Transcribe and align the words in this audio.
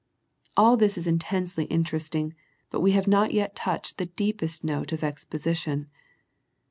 All 0.57 0.77
this 0.77 0.97
is 0.97 1.05
intensely 1.05 1.65
interesting, 1.65 2.33
but 2.71 2.79
we 2.79 2.93
have 2.93 3.07
not 3.07 3.35
yet 3.35 3.55
touched 3.55 3.99
the 3.99 4.07
deepest 4.07 4.63
note 4.63 4.91
of 4.91 5.03
exposition. 5.03 5.89